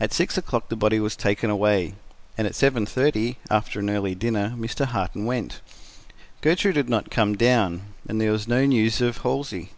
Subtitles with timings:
[0.00, 1.94] At six o'clock the body was taken away,
[2.36, 4.86] and at seven thirty, after an early dinner, Mr.
[4.86, 5.60] Harton went.
[6.40, 9.70] Gertrude had not come down, and there was no news of Halsey.